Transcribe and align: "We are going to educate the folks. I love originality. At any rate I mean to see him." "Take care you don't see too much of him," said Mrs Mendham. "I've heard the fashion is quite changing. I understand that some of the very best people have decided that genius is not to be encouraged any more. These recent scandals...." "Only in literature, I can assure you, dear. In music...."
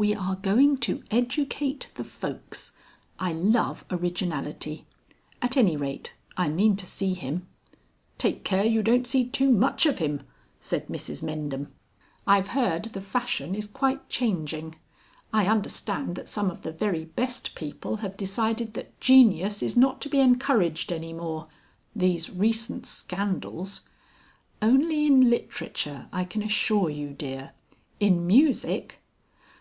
"We 0.00 0.14
are 0.14 0.36
going 0.36 0.76
to 0.86 1.02
educate 1.10 1.90
the 1.96 2.04
folks. 2.04 2.70
I 3.18 3.32
love 3.32 3.84
originality. 3.90 4.86
At 5.42 5.56
any 5.56 5.76
rate 5.76 6.14
I 6.36 6.46
mean 6.46 6.76
to 6.76 6.86
see 6.86 7.14
him." 7.14 7.48
"Take 8.16 8.44
care 8.44 8.64
you 8.64 8.80
don't 8.80 9.08
see 9.08 9.24
too 9.24 9.50
much 9.50 9.86
of 9.86 9.98
him," 9.98 10.22
said 10.60 10.86
Mrs 10.86 11.20
Mendham. 11.20 11.72
"I've 12.28 12.46
heard 12.54 12.84
the 12.84 13.00
fashion 13.00 13.56
is 13.56 13.66
quite 13.66 14.08
changing. 14.08 14.76
I 15.32 15.48
understand 15.48 16.14
that 16.14 16.28
some 16.28 16.48
of 16.48 16.62
the 16.62 16.70
very 16.70 17.06
best 17.06 17.56
people 17.56 17.96
have 17.96 18.16
decided 18.16 18.74
that 18.74 19.00
genius 19.00 19.64
is 19.64 19.76
not 19.76 20.00
to 20.02 20.08
be 20.08 20.20
encouraged 20.20 20.92
any 20.92 21.12
more. 21.12 21.48
These 21.96 22.30
recent 22.30 22.86
scandals...." 22.86 23.80
"Only 24.62 25.06
in 25.06 25.28
literature, 25.28 26.06
I 26.12 26.22
can 26.22 26.44
assure 26.44 26.88
you, 26.88 27.12
dear. 27.14 27.50
In 27.98 28.28
music...." 28.28 29.00